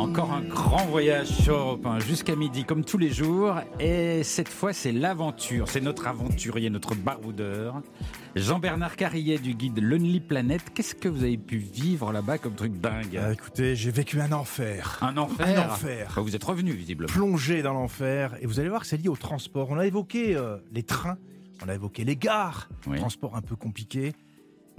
Encore 0.00 0.32
un 0.32 0.40
grand 0.40 0.86
voyage 0.86 1.26
sur 1.28 1.54
Europe 1.56 1.84
1 1.84 1.98
jusqu'à 2.00 2.34
midi, 2.34 2.64
comme 2.64 2.84
tous 2.84 2.96
les 2.96 3.10
jours. 3.10 3.56
Et 3.78 4.22
cette 4.22 4.48
fois, 4.48 4.72
c'est 4.72 4.92
l'aventure. 4.92 5.68
C'est 5.68 5.82
notre 5.82 6.06
aventurier, 6.06 6.70
notre 6.70 6.94
baroudeur. 6.94 7.82
Jean-Bernard 8.34 8.96
Carrillet 8.96 9.36
du 9.38 9.52
guide 9.54 9.78
Lonely 9.78 10.20
Planet. 10.20 10.62
Qu'est-ce 10.74 10.94
que 10.94 11.06
vous 11.08 11.22
avez 11.22 11.36
pu 11.36 11.58
vivre 11.58 12.12
là-bas 12.12 12.38
comme 12.38 12.54
truc 12.54 12.80
dingue 12.80 13.20
Ah, 13.22 13.32
écoutez, 13.32 13.76
j'ai 13.76 13.90
vécu 13.90 14.20
un 14.22 14.32
enfer. 14.32 14.98
Un 15.02 15.18
enfer 15.18 15.46
Un 15.46 15.70
enfer. 15.70 16.12
Bah, 16.16 16.22
Vous 16.22 16.34
êtes 16.34 16.44
revenu, 16.44 16.72
visiblement. 16.72 17.12
Plongé 17.12 17.60
dans 17.60 17.74
l'enfer. 17.74 18.36
Et 18.40 18.46
vous 18.46 18.58
allez 18.58 18.70
voir 18.70 18.80
que 18.80 18.86
c'est 18.86 18.96
lié 18.96 19.08
au 19.08 19.16
transport. 19.16 19.68
On 19.70 19.78
a 19.78 19.86
évoqué 19.86 20.34
euh, 20.34 20.56
les 20.72 20.82
trains, 20.82 21.18
on 21.62 21.68
a 21.68 21.74
évoqué 21.74 22.04
les 22.04 22.16
gares, 22.16 22.70
Oui. 22.86 22.96
transport 22.96 23.36
un 23.36 23.42
peu 23.42 23.54
compliqué. 23.54 24.14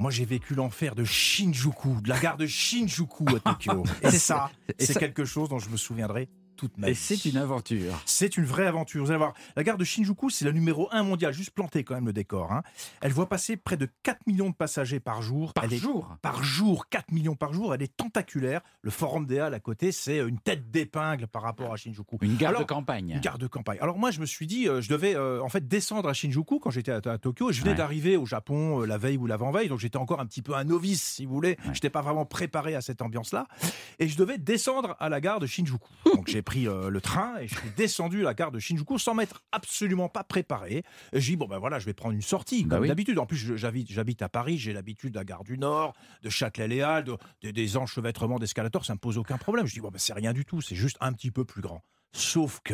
Moi, 0.02 0.10
j'ai 0.10 0.26
vécu 0.26 0.56
l'enfer 0.56 0.96
de 0.96 1.04
Shinjuku, 1.04 2.02
de 2.02 2.10
la 2.10 2.18
gare 2.18 2.36
de 2.36 2.48
Shinjuku 2.48 3.24
à 3.36 3.40
Tokyo. 3.40 3.84
Et 4.02 4.10
ça, 4.10 4.50
c'est 4.80 4.98
quelque 4.98 5.26
chose 5.26 5.48
dont 5.48 5.60
je 5.60 5.70
me 5.70 5.78
souviendrai 5.78 6.28
toute 6.62 6.78
ma 6.78 6.90
Et 6.90 6.92
vie. 6.92 6.96
c'est 6.98 7.26
une 7.26 7.38
aventure. 7.38 8.00
C'est 8.06 8.38
une 8.38 8.46
vraie 8.46 8.68
aventure. 8.68 9.04
Vous 9.04 9.10
allez 9.10 9.18
voir, 9.18 9.34
la 9.56 9.64
gare 9.64 9.78
de 9.80 9.84
Shinjuku, 9.84 10.30
c'est 10.30 10.46
la 10.46 10.52
numéro 10.52 10.88
1 10.92 11.02
mondiale, 11.02 11.34
juste 11.34 11.50
planté 11.52 11.84
quand 11.84 11.96
même 11.96 12.06
le 12.06 12.14
décor. 12.14 12.52
hein. 12.52 12.62
Elle 13.02 13.12
voit 13.14 13.28
passer 13.28 13.58
près 13.58 13.78
de 13.78 13.88
4 14.04 14.28
millions 14.28 14.52
de 14.52 14.56
passagers 14.56 15.00
par 15.00 15.24
jour. 15.24 15.54
Par 15.54 15.64
Elle 15.64 15.74
est- 15.74 15.78
jour? 15.78 16.16
par 16.22 16.44
jour, 16.44 16.88
4 16.88 17.12
millions 17.12 17.36
par 17.36 17.52
jour, 17.52 17.74
elle 17.74 17.82
est 17.82 17.98
tentaculaire. 17.98 18.62
Le 18.84 18.92
Forum 18.92 19.26
des 19.26 19.40
Halles 19.40 19.56
à 19.56 19.60
côté, 19.60 19.92
c'est 19.92 20.20
une 20.20 20.38
tête 20.40 20.70
d'épingle 20.70 21.26
par 21.28 21.42
rapport 21.42 21.74
à 21.74 21.78
Shinjuku. 21.78 22.18
Une 22.22 22.36
gare 22.38 22.50
Alors, 22.50 22.62
de 22.62 22.68
campagne. 22.68 23.10
Une 23.16 23.20
gare 23.22 23.40
de 23.40 23.48
campagne. 23.48 23.80
Alors 23.82 23.98
moi, 23.98 24.12
je 24.12 24.20
me 24.20 24.28
suis 24.28 24.46
dit, 24.46 24.68
euh, 24.68 24.82
je 24.82 24.90
devais 24.90 25.16
euh, 25.16 25.42
en 25.42 25.50
fait 25.50 25.68
descendre 25.68 26.08
à 26.10 26.14
Shinjuku 26.14 26.60
quand 26.60 26.70
j'étais 26.70 26.92
à, 26.92 27.02
à 27.04 27.18
Tokyo. 27.18 27.52
Je 27.52 27.60
venais 27.62 27.72
Ouais. 27.72 27.78
d'arriver 27.78 28.18
au 28.18 28.28
Japon 28.28 28.82
euh, 28.82 28.86
la 28.86 29.00
veille 29.00 29.18
ou 29.18 29.26
l'avant-veille, 29.26 29.68
donc 29.70 29.80
j'étais 29.80 29.98
encore 29.98 30.20
un 30.20 30.26
petit 30.28 30.42
peu 30.44 30.54
un 30.56 30.64
novice, 30.66 31.02
si 31.02 31.26
vous 31.26 31.34
voulez. 31.34 31.50
Ouais. 31.52 31.58
Je 31.66 31.70
n'étais 31.70 31.90
pas 31.90 32.02
vraiment 32.02 32.26
préparé 32.26 32.76
à 32.76 32.82
cette 32.82 33.02
ambiance-là. 33.02 33.48
Et 33.98 34.08
je 34.08 34.16
devais 34.18 34.38
descendre 34.38 34.96
à 35.00 35.10
la 35.10 35.20
gare 35.22 35.40
de 35.40 35.48
Shinjuku. 35.48 35.88
Donc 36.16 36.28
j'ai 36.28 36.42
pris 36.52 36.68
euh, 36.68 36.90
le 36.90 37.00
train 37.00 37.38
et 37.40 37.48
je 37.48 37.56
suis 37.56 37.70
descendu 37.78 38.22
à 38.22 38.24
la 38.26 38.34
gare 38.34 38.52
de 38.52 38.60
Shinjuku 38.60 39.00
sans 39.00 39.14
m'être 39.14 39.42
absolument 39.54 40.10
pas 40.10 40.26
préparé. 40.26 40.84
J'ai 41.14 41.32
dit, 41.32 41.36
bon 41.38 41.48
ben 41.48 41.60
voilà, 41.60 41.80
je 41.80 41.86
vais 41.86 41.94
prendre 41.94 42.14
une 42.14 42.22
sortie, 42.22 42.66
Bah 42.66 42.76
comme 42.76 42.82
oui. 42.84 42.88
d'habitude. 42.90 43.18
En 43.20 43.26
plus, 43.26 43.56
j'habite 43.56 44.22
à 44.22 44.28
Paris, 44.28 44.58
j'ai 44.58 44.74
l'habitude 44.74 45.14
de 45.14 45.18
la 45.20 45.24
gare 45.24 45.46
du 45.46 45.58
Nord, 45.58 45.94
de 46.24 46.30
Châtelet-Léal, 46.30 47.06
de- 47.06 47.18
de- 47.44 47.52
des 47.52 47.78
enchevêtrements 47.78 48.38
d'escalators, 48.38 48.84
ça 48.84 48.94
me 48.94 49.00
pose 49.00 49.18
aucun 49.18 49.38
problème. 49.38 49.66
Je 49.66 49.74
dis, 49.76 49.80
bon 49.80 49.92
ben 49.92 49.98
c'est 49.98 50.12
rien 50.14 50.34
du 50.34 50.44
tout, 50.44 50.60
c'est 50.60 50.76
juste 50.76 50.98
un 51.00 51.14
petit 51.14 51.32
peu 51.32 51.46
plus 51.46 51.62
grand. 51.62 51.86
Sauf 52.12 52.60
que, 52.66 52.74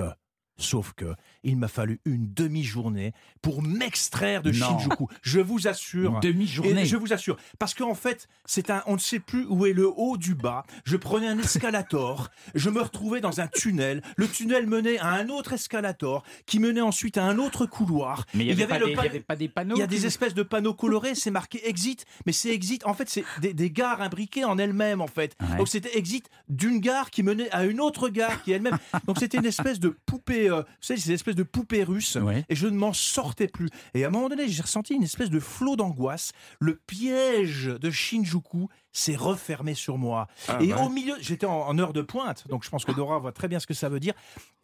sauf 0.57 0.93
que, 0.93 1.13
il 1.43 1.55
m'a 1.57 1.67
fallu 1.67 1.99
une 2.05 2.33
demi-journée 2.33 3.13
pour 3.41 3.61
m'extraire 3.61 4.41
de 4.41 4.51
Non. 4.51 4.79
Shinjuku. 4.79 5.05
Je 5.21 5.39
vous 5.39 5.67
assure. 5.67 6.15
Une 6.15 6.19
demi-journée. 6.19 6.85
Je 6.85 6.97
vous 6.97 7.13
assure, 7.13 7.37
parce 7.59 7.73
qu'en 7.73 7.93
fait, 7.95 8.27
c'est 8.45 8.69
un, 8.69 8.83
on 8.87 8.93
ne 8.95 8.99
sait 8.99 9.19
plus 9.19 9.45
où 9.47 9.65
est 9.65 9.73
le 9.73 9.87
haut 9.87 10.17
du 10.17 10.35
bas. 10.35 10.63
Je 10.83 10.97
prenais 10.97 11.27
un 11.27 11.37
escalator, 11.39 12.29
je 12.55 12.69
me 12.69 12.81
retrouvais 12.81 13.21
dans 13.21 13.39
un 13.41 13.47
tunnel. 13.47 14.01
Le 14.15 14.27
tunnel 14.27 14.67
menait 14.67 14.97
à 14.97 15.09
un 15.13 15.29
autre 15.29 15.53
escalator, 15.53 16.23
qui 16.45 16.59
menait 16.59 16.81
ensuite 16.81 17.17
à 17.17 17.23
un 17.23 17.37
autre 17.37 17.65
couloir. 17.65 18.25
Mais 18.33 18.45
il 18.45 18.55
n'y 18.55 18.63
avait, 18.63 18.67
pas 18.67 18.79
des- 18.79 18.85
il 18.85 18.91
y 18.91 18.95
pan- 18.95 19.01
avait 19.01 19.19
pas 19.19 19.35
des 19.35 19.47
panneaux 19.49 19.75
il 19.75 19.79
y 19.79 19.83
a 19.83 19.87
des 19.87 20.05
espèces 20.05 20.33
de 20.33 20.43
panneaux 20.43 20.73
colorés, 20.73 21.15
c'est 21.15 21.31
marqué 21.31 21.67
exit, 21.67 22.05
mais 22.25 22.31
c'est 22.31 22.49
exit. 22.49 22.85
En 22.85 22.93
fait, 22.93 23.09
c'est 23.09 23.23
des, 23.41 23.53
des 23.53 23.69
gares 23.71 24.01
imbriquées 24.01 24.43
en 24.45 24.57
elles-mêmes, 24.57 25.01
en 25.01 25.07
fait. 25.07 25.35
Ouais. 25.41 25.57
Donc 25.57 25.67
c'était 25.67 25.97
exit 25.97 26.29
d'une 26.49 26.79
gare 26.79 27.11
qui 27.11 27.23
menait 27.23 27.49
à 27.51 27.65
une 27.65 27.79
autre 27.79 28.09
gare 28.09 28.41
qui 28.43 28.51
elle-même. 28.51 28.77
Donc 29.07 29.19
c'était 29.19 29.37
une 29.37 29.45
espèce 29.45 29.79
de 29.79 29.89
poupée, 30.05 30.46
euh, 30.49 30.61
vous 30.61 30.65
savez, 30.81 30.99
c'est 30.99 31.09
une 31.09 31.15
espèce 31.15 31.35
de 31.35 31.43
poupée 31.43 31.83
russe. 31.83 32.15
Ouais. 32.15 32.45
Et 32.49 32.55
je 32.55 32.67
ne 32.67 32.77
m'en 32.77 32.93
sortais 32.93 33.47
plus. 33.47 33.69
Et 33.93 34.03
à 34.03 34.07
un 34.07 34.11
moment 34.11 34.29
donné, 34.29 34.47
j'ai 34.47 34.61
ressenti 34.61 34.93
une 34.93 35.03
espèce 35.03 35.29
de 35.29 35.39
flot 35.39 35.75
d'angoisse. 35.75 36.31
Le 36.59 36.75
piège 36.75 37.65
de 37.65 37.89
Shinjuku 37.89 38.67
s'est 38.91 39.15
refermé 39.15 39.73
sur 39.75 39.97
moi. 39.97 40.27
Ah 40.47 40.57
et 40.61 40.73
ouais. 40.73 40.81
au 40.81 40.89
milieu, 40.89 41.15
j'étais 41.19 41.45
en, 41.45 41.67
en 41.67 41.77
heure 41.79 41.93
de 41.93 42.01
pointe, 42.01 42.47
donc 42.47 42.63
je 42.63 42.69
pense 42.69 42.83
que 42.85 42.91
Dora 42.91 43.19
voit 43.19 43.31
très 43.31 43.47
bien 43.47 43.59
ce 43.59 43.67
que 43.67 43.73
ça 43.73 43.89
veut 43.89 43.99
dire. 43.99 44.13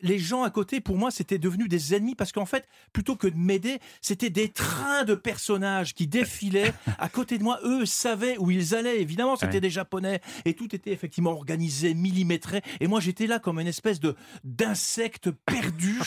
Les 0.02 0.20
gens 0.20 0.44
à 0.44 0.50
côté, 0.50 0.82
pour 0.82 0.98
moi, 0.98 1.12
c'était 1.12 1.38
devenu 1.38 1.70
des 1.70 1.96
ennemis 1.96 2.16
parce 2.16 2.34
qu'en 2.34 2.46
fait, 2.46 2.68
plutôt 2.92 3.16
que 3.16 3.28
de 3.28 3.38
m'aider, 3.38 3.80
c'était 4.02 4.30
des 4.30 4.50
trains 4.50 5.06
de 5.06 5.16
personnages 5.16 5.94
qui 5.94 6.08
défilaient 6.08 6.74
à 6.98 7.08
côté 7.08 7.38
de 7.38 7.44
moi. 7.44 7.60
Eux 7.64 7.86
savaient 7.86 8.38
où 8.38 8.52
ils 8.52 8.76
allaient. 8.76 9.00
Évidemment, 9.02 9.38
c'était 9.38 9.54
Ouais. 9.54 9.62
des 9.62 9.70
Japonais 9.70 10.20
et 10.44 10.56
tout 10.56 10.76
était 10.76 10.92
effectivement 10.92 11.32
organisé, 11.32 11.94
millimétré. 11.94 12.62
Et 12.82 12.88
moi, 12.88 13.00
j'étais 13.00 13.28
là 13.28 13.40
comme 13.40 13.60
une 13.62 13.68
espèce 13.68 14.02
de 14.02 14.16
d'insecte 14.44 15.32
perdu 15.32 16.00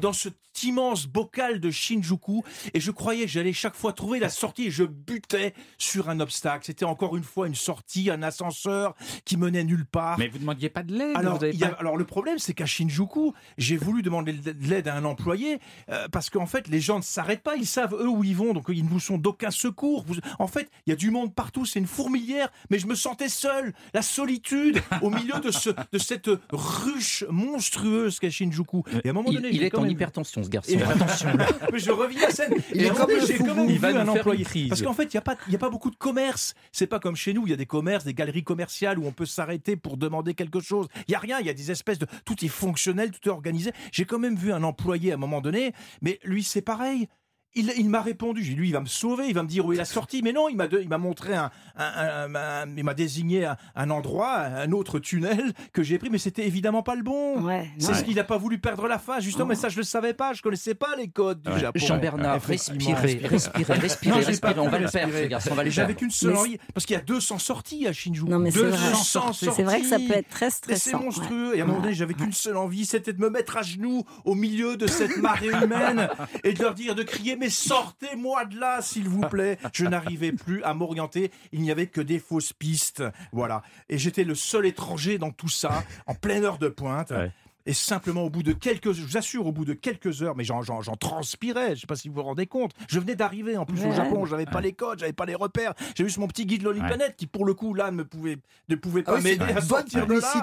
dans 0.00 0.12
cet 0.14 0.34
immense 0.62 1.06
bocal 1.06 1.60
de 1.60 1.70
Shinjuku. 1.70 2.42
Et 2.72 2.80
je 2.80 2.90
croyais 2.90 3.26
que 3.26 3.30
j'allais 3.30 3.52
chaque 3.52 3.74
fois 3.76 3.92
trouver 3.92 4.18
la 4.20 4.28
sortie 4.30 4.64
et 4.66 4.70
je 4.70 4.84
butais 4.84 5.52
sur 5.76 6.08
un 6.08 6.20
obstacle. 6.20 6.64
C'était 6.64 6.84
encore 6.86 7.14
une 7.16 7.22
fois 7.24 7.37
une 7.46 7.54
sortie, 7.54 8.10
un 8.10 8.22
ascenseur 8.22 8.94
qui 9.24 9.36
menait 9.36 9.64
nulle 9.64 9.86
part. 9.86 10.18
Mais 10.18 10.28
vous 10.28 10.36
ne 10.36 10.40
demandiez 10.42 10.68
pas 10.68 10.82
de 10.82 10.92
l'aide 10.94 11.16
Alors, 11.16 11.38
vous 11.38 11.46
il 11.46 11.64
a- 11.64 11.76
le 11.96 12.04
problème, 12.04 12.38
c'est 12.38 12.54
qu'à 12.54 12.66
Shinjuku, 12.66 13.32
j'ai 13.56 13.76
voulu 13.76 14.02
demander 14.02 14.32
de 14.32 14.54
l'aide 14.68 14.88
à 14.88 14.94
un 14.96 15.04
employé 15.04 15.58
euh, 15.90 16.06
parce 16.10 16.30
qu'en 16.30 16.46
fait, 16.46 16.68
les 16.68 16.80
gens 16.80 16.98
ne 16.98 17.02
s'arrêtent 17.02 17.42
pas, 17.42 17.56
ils 17.56 17.66
savent 17.66 17.94
eux 17.94 18.08
où 18.08 18.24
ils 18.24 18.36
vont, 18.36 18.52
donc 18.52 18.66
ils 18.68 18.84
ne 18.84 18.88
vous 18.88 19.00
sont 19.00 19.18
d'aucun 19.18 19.50
secours. 19.50 20.04
Vous- 20.06 20.16
en 20.38 20.46
fait, 20.46 20.68
il 20.86 20.90
y 20.90 20.92
a 20.92 20.96
du 20.96 21.10
monde 21.10 21.34
partout, 21.34 21.64
c'est 21.64 21.78
une 21.78 21.86
fourmilière, 21.86 22.48
mais 22.70 22.78
je 22.78 22.86
me 22.86 22.94
sentais 22.94 23.28
seul, 23.28 23.72
la 23.94 24.02
solitude 24.02 24.80
au 25.02 25.10
milieu 25.10 25.38
de, 25.40 25.50
ce, 25.50 25.70
de 25.92 25.98
cette 25.98 26.30
ruche 26.52 27.24
monstrueuse 27.30 28.18
qu'est 28.18 28.30
Shinjuku. 28.30 28.82
Et 29.04 29.08
à 29.08 29.10
un 29.10 29.14
moment 29.14 29.28
Il, 29.30 29.36
donné, 29.36 29.48
il 29.50 29.58
j'ai 29.58 29.66
est 29.66 29.70
quand 29.70 29.78
en 29.78 29.82
même- 29.82 29.90
hypertension, 29.92 30.42
ce 30.42 30.48
garçon. 30.48 30.72
Et- 30.72 30.82
Attention. 30.82 31.30
mais 31.72 31.78
je 31.78 31.90
reviens 31.90 32.28
à 32.28 32.30
scène. 32.30 32.52
Il 32.74 32.84
est 32.84 32.90
comme 32.90 33.10
j'ai 33.26 33.38
quand 33.38 33.54
même 33.54 33.66
Il 33.68 33.72
vu 33.74 33.78
va 33.78 33.88
un 33.88 33.92
faire 33.92 34.02
une 34.02 34.08
employé. 34.10 34.44
crise. 34.44 34.68
Parce 34.68 34.82
qu'en 34.82 34.92
fait, 34.94 35.04
il 35.04 35.16
n'y 35.16 35.18
a, 35.18 35.22
pas- 35.22 35.36
il 35.46 35.52
y 35.52 35.56
a 35.56 35.58
pas 35.58 35.70
beaucoup 35.70 35.90
de 35.90 35.96
commerce. 35.96 36.54
C'est 36.72 36.86
pas 36.86 36.98
comme 37.00 37.16
chez 37.16 37.27
nous, 37.32 37.46
il 37.46 37.50
y 37.50 37.52
a 37.52 37.56
des 37.56 37.66
commerces, 37.66 38.04
des 38.04 38.14
galeries 38.14 38.44
commerciales 38.44 38.98
où 38.98 39.06
on 39.06 39.12
peut 39.12 39.26
s'arrêter 39.26 39.76
pour 39.76 39.96
demander 39.96 40.34
quelque 40.34 40.60
chose. 40.60 40.88
Il 41.06 41.12
y 41.12 41.14
a 41.14 41.18
rien, 41.18 41.38
il 41.40 41.46
y 41.46 41.50
a 41.50 41.54
des 41.54 41.70
espèces 41.70 41.98
de... 41.98 42.06
Tout 42.24 42.44
est 42.44 42.48
fonctionnel, 42.48 43.10
tout 43.10 43.28
est 43.28 43.32
organisé. 43.32 43.72
J'ai 43.92 44.04
quand 44.04 44.18
même 44.18 44.36
vu 44.36 44.52
un 44.52 44.62
employé 44.62 45.12
à 45.12 45.14
un 45.14 45.18
moment 45.18 45.40
donné, 45.40 45.72
mais 46.02 46.18
lui, 46.24 46.42
c'est 46.42 46.62
pareil. 46.62 47.08
Il, 47.54 47.72
il 47.78 47.88
m'a 47.88 48.02
répondu, 48.02 48.42
j'ai 48.44 48.50
dit, 48.50 48.56
lui, 48.56 48.68
il 48.68 48.72
va 48.72 48.80
me 48.80 48.86
sauver, 48.86 49.24
il 49.28 49.34
va 49.34 49.42
me 49.42 49.48
dire 49.48 49.64
où 49.66 49.72
il 49.72 49.80
a 49.80 49.84
sorti. 49.84 50.20
Mais 50.22 50.32
non, 50.32 50.48
il 50.48 50.56
m'a 50.56 50.68
de- 50.68 50.80
il 50.80 50.88
m'a 50.88 50.98
montré 50.98 51.34
un, 51.34 51.50
un- 51.76 52.28
un- 52.28 52.34
un- 52.34 52.76
il 52.76 52.84
m'a 52.84 52.94
désigné 52.94 53.46
un, 53.46 53.56
un 53.74 53.90
endroit, 53.90 54.36
un 54.38 54.70
autre 54.72 54.98
tunnel 54.98 55.52
que 55.72 55.82
j'ai 55.82 55.98
pris, 55.98 56.10
mais 56.10 56.18
c'était 56.18 56.46
évidemment 56.46 56.82
pas 56.82 56.94
le 56.94 57.02
bon. 57.02 57.40
Ouais, 57.42 57.68
C'est 57.78 57.92
non. 57.92 57.98
ce 57.98 58.04
qu'il 58.04 58.14
n'a 58.16 58.22
pas 58.24 58.36
voulu 58.36 58.58
perdre 58.58 58.86
la 58.86 58.98
face, 58.98 59.24
justement, 59.24 59.46
mais 59.46 59.54
ça, 59.54 59.70
je 59.70 59.78
le 59.78 59.82
savais 59.82 60.12
pas, 60.14 60.34
je 60.34 60.42
connaissais 60.42 60.74
pas 60.74 60.94
les 60.96 61.08
codes 61.08 61.42
du 61.42 61.50
Ouais. 61.50 61.58
Japon. 61.58 61.78
Jean-Bernard, 61.80 62.36
Effectivement. 62.36 62.94
respirez, 62.94 63.26
respirez, 63.28 63.74
respirez, 63.74 64.10
Non, 64.14 64.20
j'ai 64.20 64.26
respirez. 64.26 64.54
pas 64.54 64.60
On 64.60 64.68
va 64.68 64.78
le 64.78 64.86
faire, 64.88 65.04
respirer. 65.06 65.24
ce 65.24 65.28
garçon, 65.30 65.48
on 65.52 65.54
va 65.54 65.64
le 65.64 65.70
J'avais 65.70 65.94
qu'une 65.94 66.10
seule 66.10 66.36
envie, 66.36 66.58
parce 66.74 66.84
qu'il 66.86 66.94
y 66.94 66.98
a 66.98 67.02
200 67.02 67.38
sorties 67.38 67.86
à 67.88 67.92
Shinjuku. 67.94 68.28
Non, 68.28 68.38
mais 68.38 68.50
c'est 68.50 68.58
vrai. 68.58 68.90
200 68.90 69.32
C'est 69.32 69.62
vrai 69.62 69.80
que 69.80 69.86
ça 69.86 69.96
peut 69.96 70.02
sorties. 70.02 70.18
être 70.18 70.28
très 70.28 70.46
Mais 70.46 70.50
stressant. 70.50 70.90
c'est 70.90 70.94
ouais. 70.96 71.02
monstrueux. 71.02 71.56
Et 71.56 71.60
à 71.60 71.64
un 71.64 71.66
moment 71.66 71.80
donné, 71.80 71.94
j'avais 71.94 72.14
qu'une 72.14 72.32
seule 72.32 72.56
envie, 72.58 72.84
c'était 72.84 73.14
de 73.14 73.20
me 73.20 73.30
mettre 73.30 73.56
à 73.56 73.62
genoux 73.62 74.04
au 74.26 74.34
milieu 74.34 74.76
de 74.76 74.86
cette 74.86 75.16
marée 75.16 75.48
humaine 75.48 76.08
et 76.44 76.52
de 76.52 76.62
leur 76.62 76.74
dire, 76.74 76.94
de 76.94 77.02
crier, 77.02 77.36
mais 77.38 77.50
sortez-moi 77.50 78.44
de 78.46 78.58
là, 78.58 78.82
s'il 78.82 79.08
vous 79.08 79.20
plaît. 79.22 79.58
Je 79.72 79.84
n'arrivais 79.86 80.32
plus 80.32 80.62
à 80.64 80.74
m'orienter. 80.74 81.30
Il 81.52 81.60
n'y 81.62 81.70
avait 81.70 81.86
que 81.86 82.00
des 82.00 82.18
fausses 82.18 82.52
pistes. 82.52 83.02
Voilà. 83.32 83.62
Et 83.88 83.98
j'étais 83.98 84.24
le 84.24 84.34
seul 84.34 84.66
étranger 84.66 85.18
dans 85.18 85.30
tout 85.30 85.48
ça, 85.48 85.84
en 86.06 86.14
pleine 86.14 86.44
heure 86.44 86.58
de 86.58 86.68
pointe. 86.68 87.10
Ouais. 87.10 87.30
Et 87.66 87.74
simplement, 87.74 88.22
au 88.22 88.30
bout 88.30 88.42
de 88.42 88.54
quelques, 88.54 88.92
je 88.92 89.02
vous 89.02 89.18
assure, 89.18 89.46
au 89.46 89.52
bout 89.52 89.66
de 89.66 89.74
quelques 89.74 90.22
heures, 90.22 90.34
mais 90.34 90.44
j'en, 90.44 90.62
transpirais, 90.98 91.66
je 91.66 91.70
ne 91.72 91.76
sais 91.76 91.86
pas 91.86 91.96
si 91.96 92.08
vous 92.08 92.14
vous 92.14 92.22
rendez 92.22 92.46
compte. 92.46 92.72
Je 92.88 92.98
venais 92.98 93.14
d'arriver 93.14 93.58
en 93.58 93.66
plus 93.66 93.84
au. 93.84 93.92
Japon, 93.92 94.24
j'avais 94.24 94.46
pas 94.46 94.62
les 94.62 94.72
codes, 94.72 95.00
j'avais 95.00 95.12
pas 95.12 95.26
les 95.26 95.34
repères. 95.34 95.74
J'ai 95.94 96.04
juste 96.04 96.16
mon 96.16 96.28
petit 96.28 96.46
guide 96.46 96.62
Lonely 96.62 96.80
Ouais. 96.80 96.86
Planet 96.86 97.14
qui, 97.14 97.26
pour 97.26 97.44
le 97.44 97.52
coup, 97.52 97.74
là, 97.74 97.90
ne 97.90 98.02
pouvait, 98.04 98.38
ne 98.70 98.74
pouvait 98.74 99.02
Ah 99.06 99.12
pas 99.12 99.16
oui, 99.16 99.22
c'est 99.22 99.38
m'aider 99.38 99.52
à 99.52 99.54
bonne 99.60 99.62
sortir 99.68 100.06
de 100.06 100.14
là. 100.14 100.32
hein. 100.36 100.42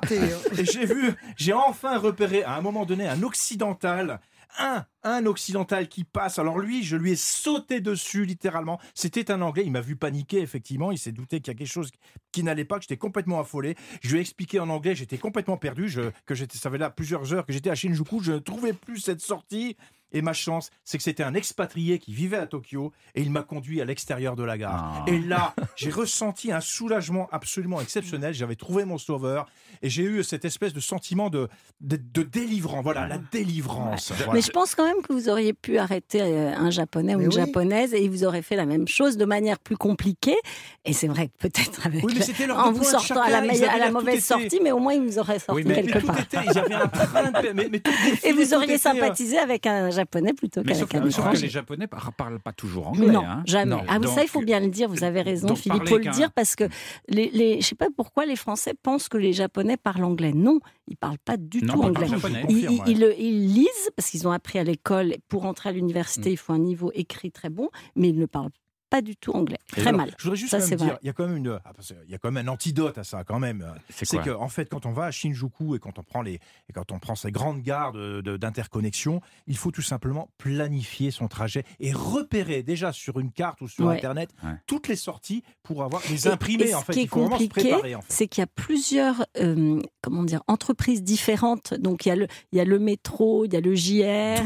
Et 0.59 0.65
j'ai 0.65 0.85
vu, 0.85 1.15
j'ai 1.35 1.53
enfin 1.53 1.97
repéré 1.97 2.43
à 2.43 2.55
un 2.57 2.61
moment 2.61 2.85
donné 2.85 3.07
un 3.07 3.23
occidental. 3.23 4.19
Un, 4.59 4.85
un 5.03 5.25
occidental 5.25 5.87
qui 5.87 6.03
passe. 6.03 6.39
Alors 6.39 6.59
lui, 6.59 6.83
je 6.83 6.95
lui 6.95 7.11
ai 7.11 7.15
sauté 7.15 7.81
dessus 7.81 8.25
littéralement. 8.25 8.79
C'était 8.93 9.31
un 9.31 9.41
anglais. 9.41 9.63
Il 9.65 9.71
m'a 9.71 9.81
vu 9.81 9.95
paniquer, 9.95 10.39
effectivement. 10.39 10.91
Il 10.91 10.97
s'est 10.97 11.11
douté 11.11 11.39
qu'il 11.39 11.53
y 11.53 11.55
a 11.55 11.57
quelque 11.57 11.67
chose 11.67 11.91
qui 12.31 12.43
n'allait 12.43 12.65
pas, 12.65 12.77
que 12.77 12.83
j'étais 12.83 12.97
complètement 12.97 13.39
affolé. 13.39 13.75
Je 14.01 14.11
lui 14.11 14.17
ai 14.17 14.21
expliqué 14.21 14.59
en 14.59 14.69
anglais, 14.69 14.95
j'étais 14.95 15.17
complètement 15.17 15.57
perdu, 15.57 15.93
que 16.25 16.35
j'étais, 16.35 16.57
ça 16.57 16.69
fait 16.69 16.77
là 16.77 16.89
plusieurs 16.89 17.33
heures 17.33 17.45
que 17.45 17.53
j'étais 17.53 17.69
à 17.69 17.75
Shinjuku. 17.75 18.21
Je 18.21 18.33
ne 18.33 18.39
trouvais 18.39 18.73
plus 18.73 18.99
cette 18.99 19.21
sortie. 19.21 19.77
Et 20.15 20.21
ma 20.21 20.31
chance, 20.31 20.69
c'est 20.85 20.97
que 20.97 21.03
c'était 21.03 21.23
un 21.23 21.33
expatrié 21.33 21.99
qui 21.99 22.13
vivait 22.13 22.37
à 22.37 22.47
Tokyo 22.47 22.93
et 23.15 23.21
il 23.21 23.29
m'a 23.31 23.43
conduit 23.43 23.81
à 23.81 23.85
l'extérieur 23.85 24.37
de 24.37 24.43
la 24.43 24.57
gare. 24.57 25.03
Ah. 25.05 25.11
Et 25.11 25.19
là, 25.19 25.53
j'ai 25.75 25.89
ressenti 25.89 26.53
un 26.53 26.61
soulagement 26.61 27.27
absolument 27.33 27.81
exceptionnel. 27.81 28.33
J'avais 28.33 28.55
trouvé 28.55 28.85
mon 28.85 28.97
sauveur 28.97 29.45
et 29.81 29.89
j'ai 29.89 30.03
eu 30.03 30.23
cette 30.23 30.45
espèce 30.45 30.71
de 30.71 30.79
sentiment 30.79 31.29
de, 31.29 31.49
de, 31.81 31.97
de 31.97 32.23
délivrance. 32.23 32.81
Voilà, 32.81 33.07
la 33.07 33.17
délivrance. 33.17 34.13
Voilà. 34.13 34.31
Mais 34.31 34.41
je 34.41 34.51
pense 34.51 34.73
quand 34.73 34.85
même 34.85 35.01
que 35.01 35.11
vous 35.11 35.27
auriez 35.27 35.51
pu 35.51 35.77
arrêter 35.77 36.21
euh, 36.21 36.53
un 36.55 36.69
japonais 36.69 37.15
ou 37.15 37.17
Mais 37.17 37.25
une 37.25 37.31
oui. 37.31 37.35
japonaise 37.35 37.93
et 37.93 38.07
vous 38.07 38.23
auraient 38.23 38.41
fait 38.41 38.55
la 38.55 38.65
même 38.65 38.87
chose 38.87 39.17
de 39.17 39.25
manière 39.25 39.59
plus 39.59 39.75
compliquée. 39.75 40.37
Et 40.85 40.93
c'est 40.93 41.07
vrai 41.07 41.27
que 41.27 41.37
peut-être 41.39 41.85
avec 41.87 42.05
Oui, 42.05 42.17
mais 42.17 42.47
leur 42.47 42.59
en 42.59 42.71
vous 42.71 42.85
sortant 42.85 43.21
à 43.21 43.29
la, 43.29 43.39
à 43.39 43.91
mauvaise 43.91 44.23
sortie, 44.23 44.61
mais 44.63 44.71
au 44.71 44.79
moins 44.79 44.93
ils 44.93 45.01
vous 45.01 45.19
auraient 45.19 45.39
sorti 45.39 45.61
Oui, 45.61 45.63
mais, 45.67 45.83
quelque 45.83 46.05
part. 46.05 46.21
était, 46.21 46.37
ils 46.49 46.57
avaient 46.57 46.73
un 46.73 46.87
train 46.87 47.31
de... 47.31 47.35
Mais, 47.55 47.67
mais 47.69 47.79
tout 47.79 47.91
Et 48.23 48.31
vous 48.31 48.45
tout 48.45 48.53
auriez 48.55 48.75
euh, 48.75 48.77
sympathisé 48.77 49.37
avec 49.37 49.65
un 49.65 49.89
japonais 49.89 50.04
japonais 50.05 50.33
plutôt 50.33 50.63
qu'à 50.63 50.73
sauf, 50.75 50.89
que 50.89 51.41
les 51.41 51.49
Japonais 51.49 51.87
par- 51.87 52.13
parlent 52.13 52.39
pas 52.39 52.53
toujours 52.53 52.87
anglais. 52.87 53.07
Non, 53.07 53.23
hein. 53.25 53.43
jamais. 53.45 53.71
Non. 53.75 53.81
Ah 53.87 53.97
ça, 54.07 54.23
il 54.23 54.29
faut 54.29 54.41
bien 54.41 54.59
le 54.59 54.69
dire, 54.69 54.87
vous 54.89 55.03
avez 55.03 55.21
raison, 55.21 55.47
donc 55.47 55.57
Philippe, 55.57 55.81
il 55.85 55.89
faut 55.89 55.97
le 55.97 56.09
dire 56.11 56.31
parce 56.31 56.55
que 56.55 56.65
les, 57.09 57.29
les, 57.31 57.61
je 57.61 57.67
sais 57.67 57.75
pas 57.75 57.87
pourquoi 57.95 58.25
les 58.25 58.35
Français 58.35 58.73
pensent 58.81 59.09
que 59.09 59.17
les 59.17 59.33
Japonais 59.33 59.77
parlent 59.77 60.03
anglais. 60.03 60.31
Non, 60.33 60.59
ils 60.87 60.97
parlent 60.97 61.17
pas 61.23 61.37
du 61.37 61.61
Non, 61.63 61.73
tout 61.73 61.81
anglais. 61.83 62.07
japonais. 62.07 62.45
Je 62.49 62.55
Ils, 62.55 62.65
confirme, 62.67 62.83
ils- 62.87 62.91
ils 62.93 62.99
le- 62.99 63.19
ils 63.19 63.47
lisent 63.53 63.89
parce 63.95 64.09
qu'ils 64.09 64.27
ont 64.27 64.31
appris 64.31 64.59
à 64.59 64.63
l'école. 64.63 65.15
Pour 65.27 65.45
entrer 65.45 65.69
à 65.69 65.71
l'université, 65.71 66.29
Mm. 66.29 66.33
il 66.33 66.37
faut 66.37 66.53
un 66.53 66.59
niveau 66.59 66.91
écrit 66.93 67.31
très 67.31 67.49
bon, 67.49 67.69
mais 67.95 68.09
ils 68.09 68.17
ne 68.19 68.25
parlent 68.25 68.51
pas 68.95 69.01
du 69.01 69.15
tout 69.17 69.31
anglais. 69.33 69.57
Et 69.75 69.81
Très 69.81 69.87
Alors, 69.89 70.01
mal. 70.01 70.15
Je 70.17 70.23
voudrais 70.23 70.37
juste 70.37 70.51
Ça, 70.51 70.59
même 70.59 70.67
dire, 70.69 70.77
vrai. 70.87 70.97
il 71.01 71.07
y 71.07 71.09
a 71.09 71.13
quand 71.13 71.27
même 71.27 71.37
une, 71.37 71.59
ah, 71.65 71.71
il 72.05 72.11
y 72.11 72.15
a 72.15 72.17
quand 72.17 72.31
même 72.31 72.47
un 72.47 72.51
antidote 72.51 72.97
à 72.97 73.03
ça 73.03 73.23
quand 73.23 73.39
même. 73.39 73.65
C'est 73.89 74.05
C'est 74.05 74.17
quoi? 74.17 74.25
que 74.25 74.29
en 74.31 74.47
fait, 74.49 74.69
quand 74.69 74.85
on 74.85 74.91
va 74.93 75.05
à 75.05 75.11
Shinjuku 75.11 75.75
et 75.75 75.79
quand 75.79 75.99
on 75.99 76.03
prend 76.03 76.21
les, 76.21 76.35
et 76.69 76.73
quand 76.73 76.91
on 76.91 76.99
prend 76.99 77.15
ces 77.15 77.31
grandes 77.31 77.61
gares 77.61 77.93
d'interconnexion, 78.39 79.21
il 79.47 79.57
faut 79.57 79.71
tout 79.71 79.81
simplement 79.81 80.29
planifier 80.37 81.11
son 81.11 81.27
trajet 81.27 81.63
et 81.79 81.91
repérer 81.93 82.63
déjà 82.63 82.91
sur 82.91 83.19
une 83.19 83.31
carte 83.31 83.61
ou 83.61 83.67
sur 83.67 83.85
Ouais. 83.85 83.95
Internet 83.97 84.29
Ouais. 84.43 84.51
toutes 84.67 84.87
les 84.87 84.95
sorties 84.95 85.43
pour 85.63 85.83
avoir 85.83 86.01
les 86.09 86.27
et 86.27 86.29
en 86.75 86.79
ce 86.79 86.85
fait, 86.85 86.93
qui 86.93 86.99
est 86.99 87.03
il 87.03 87.07
faut 87.09 87.19
vraiment 87.21 87.37
se 87.37 87.43
compliqué, 87.43 87.69
préparer. 87.69 87.95
En 87.95 88.01
fait. 88.01 88.07
c'est 88.13 88.27
qu'il 88.27 88.41
y 88.41 88.43
a 88.43 88.47
plusieurs 88.47 89.25
euh, 89.39 89.79
comment 90.01 90.23
dire, 90.23 90.41
entreprises 90.47 91.03
différentes. 91.03 91.73
Donc 91.75 92.05
il 92.05 92.09
y, 92.09 92.11
a 92.11 92.15
le, 92.15 92.27
il 92.51 92.57
y 92.57 92.61
a 92.61 92.65
le 92.65 92.79
métro, 92.79 93.45
il 93.45 93.53
y 93.53 93.57
a 93.57 93.61
le 93.61 93.75
JR, 93.75 93.91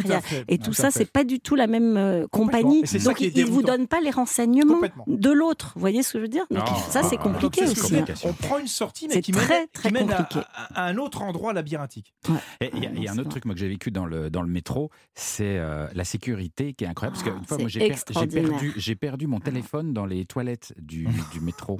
il 0.04 0.10
y 0.10 0.13
a- 0.13 0.22
et 0.48 0.57
tout 0.57 0.69
tout 0.69 0.74
ça, 0.74 0.92
c'est 0.92 1.12
pas 1.12 1.24
du 1.24 1.40
tout 1.40 1.56
la 1.56 1.66
même 1.66 1.98
euh, 1.98 2.28
compagnie. 2.31 2.84
Donc 3.04 3.22
ils 3.22 3.34
ne 3.36 3.45
vous 3.50 3.63
donnent 3.63 3.88
pas 3.88 4.02
les 4.02 4.12
renseignements 4.12 4.38
De 5.07 5.30
l'autre. 5.31 5.71
Vous 5.75 5.80
voyez 5.81 6.03
ce 6.03 6.13
que 6.13 6.19
je 6.19 6.24
veux 6.24 6.27
dire? 6.30 6.45
Donc, 6.51 6.63
Ah, 6.68 6.75
Ça, 6.89 7.03
c'est 7.03 7.18
ah, 7.19 7.24
Donc, 7.24 7.33
compliqué 7.33 7.63
aussi. 7.63 7.95
hein. 7.97 8.06
On 8.24 8.33
prend 8.33 8.57
une 8.57 8.68
sortie, 8.68 9.07
mais 9.07 9.15
C'est 9.15 9.21
qui 9.21 9.31
mène, 9.33 9.41
très, 9.44 9.63
qui 9.63 9.69
très 9.74 9.91
mène 9.91 10.12
à, 10.12 10.18
compliqué. 10.18 10.39
à- 10.53 10.83
à 10.83 10.88
un 10.89 10.97
autre 10.97 11.21
endroit 11.21 11.53
labyrinthique. 11.53 12.13
Et 12.62 12.69
Il 12.75 12.83
y 12.83 12.88
a, 12.88 12.91
il 12.91 13.03
y 13.03 13.07
a 13.07 13.12
un 13.12 13.18
autre 13.18 13.30
truc 13.30 13.45
moi, 13.45 13.53
que 13.56 13.59
j'ai 13.59 13.68
vécu 13.69 13.91
dans 13.91 14.06
le, 14.06 14.30
dans 14.30 14.41
le 14.41 14.47
métro, 14.50 14.89
c'est 15.15 15.57
euh, 15.57 15.88
la 15.94 16.03
sécurité 16.03 16.74
qui 16.74 16.83
est 16.83 16.88
incroyable. 16.88 17.18
parce 17.18 17.27
Ah, 17.30 17.31
qu'une 17.38 17.45
fois, 17.45 17.57
moi, 17.57 17.68
j'ai 17.68 17.80
per- 17.88 17.95
perdu, 18.27 18.74
j'ai 18.75 18.95
perdu 18.95 19.27
mon 19.27 19.39
téléphone 19.39 19.94
dans 19.94 20.06
les 20.06 20.25
toilettes 20.25 20.74
du, 20.80 21.07
du 21.33 21.39
métro. 21.42 21.80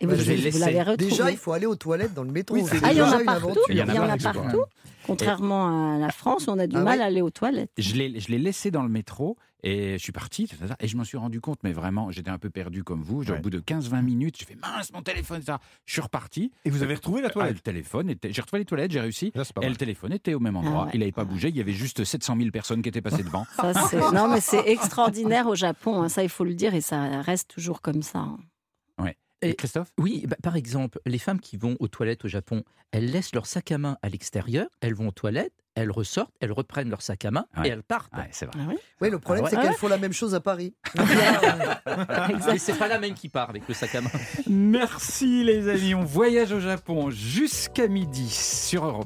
Et 0.00 0.06
vous, 0.06 0.14
vous 0.14 0.58
l'avez 0.58 0.82
retrouvé. 0.82 0.96
Déjà, 1.10 1.30
il 1.30 1.36
faut 1.36 1.52
aller 1.52 1.66
aux 1.66 1.76
toilettes 1.76 2.14
dans 2.14 2.22
le 2.24 2.32
métro. 2.32 2.56
Oui, 2.56 2.62
Ah, 2.82 2.92
il 2.92 2.98
y 2.98 3.02
en 3.02 3.06
a 3.10 3.18
partout. 3.20 3.30
aventure. 3.48 3.62
Il 3.68 3.76
y 3.76 3.82
en 3.82 3.88
a, 3.88 4.16
partout. 4.18 4.40
partout. 4.40 4.62
Contrairement 5.06 5.94
à 5.94 5.98
la 5.98 6.10
France, 6.10 6.48
on 6.48 6.58
a 6.58 6.66
du 6.66 6.76
Ah 6.76 6.82
mal 6.82 7.00
à 7.00 7.04
aller 7.04 7.22
aux 7.22 7.30
toilettes. 7.30 7.70
Je 7.78 7.94
l'ai 7.94 8.08
laissé 8.38 8.70
dans 8.70 8.82
le 8.82 8.88
métro 8.88 9.36
et 9.68 9.92
je 9.98 10.02
suis 10.02 10.12
parti 10.12 10.48
et 10.80 10.86
je 10.88 10.96
m'en 10.96 11.04
suis 11.04 11.16
rendu 11.16 11.40
compte, 11.40 11.58
mais 11.64 11.72
vraiment, 11.72 12.10
j'étais 12.10 12.30
un 12.30 12.38
peu 12.38 12.50
perdu 12.50 12.84
comme 12.84 13.02
vous. 13.02 13.22
Genre, 13.22 13.34
Ouais. 13.34 13.40
Au 13.40 13.42
bout 13.42 13.50
de 13.50 13.58
15-20 13.60 14.02
minutes, 14.02 14.36
j'ai 14.38 14.44
fait 14.46 14.54
mince, 14.54 14.92
mon 14.92 15.02
téléphone, 15.02 15.42
ça. 15.42 15.60
Je 15.84 15.92
suis 15.92 16.00
reparti. 16.00 16.52
Et 16.64 16.70
vous 16.70 16.82
avez 16.82 16.94
retrouvé 16.94 17.20
la 17.20 17.28
Ah, 17.28 17.32
toilette 17.32 17.54
le 17.54 17.60
téléphone 17.60 18.08
était. 18.10 18.32
J'ai 18.32 18.40
retrouvé 18.40 18.60
les 18.60 18.64
toilettes, 18.64 18.92
j'ai 18.92 19.00
réussi. 19.00 19.32
Là, 19.34 19.42
Et 19.62 19.68
le 19.68 19.76
téléphone 19.76 20.12
était 20.12 20.34
au 20.34 20.40
même 20.40 20.56
endroit. 20.56 20.82
Ah 20.82 20.84
ouais. 20.86 20.90
Il 20.94 21.00
n'avait 21.00 21.12
pas 21.12 21.24
bougé. 21.24 21.48
Il 21.48 21.56
y 21.56 21.60
avait 21.60 21.72
juste 21.72 22.04
700 22.04 22.36
000 22.36 22.50
personnes 22.50 22.82
qui 22.82 22.88
étaient 22.88 23.00
passées 23.02 23.22
devant. 23.24 23.44
Ça, 23.56 23.72
c'est- 23.88 24.12
non, 24.12 24.28
mais 24.30 24.40
c'est 24.40 24.68
extraordinaire 24.68 25.46
au 25.48 25.54
Japon. 25.54 26.02
hein, 26.02 26.08
Ça, 26.08 26.22
il 26.22 26.28
faut 26.28 26.44
le 26.44 26.54
dire, 26.54 26.74
et 26.74 26.80
ça 26.80 27.20
reste 27.22 27.50
toujours 27.50 27.80
comme 27.82 28.02
ça. 28.02 28.20
hein. 28.20 28.38
Et 29.42 29.50
Et- 29.50 29.54
Christophe? 29.54 29.88
Oui, 29.98 30.24
bah, 30.26 30.36
par 30.42 30.56
exemple, 30.56 30.98
les 31.06 31.18
femmes 31.18 31.40
qui 31.40 31.56
vont 31.56 31.76
aux 31.80 31.88
toilettes 31.88 32.24
au 32.24 32.28
Japon, 32.28 32.62
elles 32.92 33.10
laissent 33.10 33.34
leur 33.34 33.46
sac 33.46 33.70
à 33.72 33.78
main 33.78 33.98
à 34.02 34.08
l'extérieur, 34.08 34.66
elles 34.80 34.94
vont 34.94 35.08
aux 35.08 35.12
toilettes, 35.12 35.52
elles 35.74 35.90
ressortent, 35.90 36.34
elles 36.40 36.52
reprennent 36.52 36.88
leur 36.88 37.02
sac 37.02 37.24
à 37.26 37.30
main 37.30 37.46
Ouais. 37.58 37.68
et 37.68 37.70
elles 37.70 37.82
partent. 37.82 38.12
Ouais, 38.16 38.28
c'est 38.32 38.46
vrai. 38.46 38.54
Ah 38.58 38.66
oui? 38.68 38.76
Oui, 39.02 39.10
le 39.10 39.18
problème, 39.18 39.44
Ah 39.46 39.50
ouais. 39.50 39.54
c'est 39.60 39.60
qu'elles 39.68 39.76
font 39.76 39.88
la 39.88 39.98
même 39.98 40.14
chose 40.14 40.34
à 40.34 40.40
Paris. 40.40 40.74
Mais 42.48 42.58
c'est 42.58 42.78
pas 42.78 42.88
la 42.88 42.98
même 42.98 43.14
qui 43.14 43.28
part 43.28 43.50
avec 43.50 43.66
le 43.68 43.74
sac 43.74 43.94
à 43.94 44.00
main. 44.00 44.10
Merci 44.48 45.44
les 45.44 45.68
amis. 45.68 45.94
On 45.94 46.04
voyage 46.04 46.52
au 46.52 46.60
Japon 46.60 47.10
jusqu'à 47.10 47.88
midi 47.88 48.28
sur 48.30 48.84
Europe 48.86 49.02
1. 49.02 49.04